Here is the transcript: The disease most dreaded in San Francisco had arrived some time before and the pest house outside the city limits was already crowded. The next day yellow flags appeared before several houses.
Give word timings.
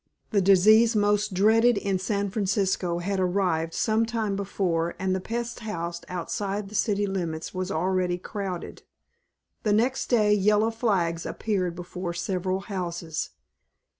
The 0.31 0.41
disease 0.41 0.95
most 0.95 1.35
dreaded 1.35 1.77
in 1.77 1.99
San 1.99 2.31
Francisco 2.31 2.97
had 2.97 3.19
arrived 3.19 3.75
some 3.75 4.03
time 4.03 4.35
before 4.35 4.95
and 4.97 5.13
the 5.13 5.19
pest 5.21 5.59
house 5.59 6.01
outside 6.09 6.69
the 6.69 6.73
city 6.73 7.05
limits 7.05 7.53
was 7.53 7.69
already 7.69 8.17
crowded. 8.17 8.81
The 9.61 9.73
next 9.73 10.07
day 10.07 10.33
yellow 10.33 10.71
flags 10.71 11.23
appeared 11.23 11.75
before 11.75 12.13
several 12.15 12.61
houses. 12.61 13.29